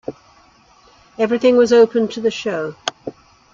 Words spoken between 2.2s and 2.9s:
the show.